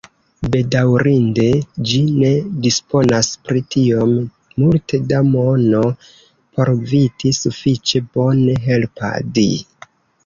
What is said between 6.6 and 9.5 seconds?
povi sufiĉe bone helpadi.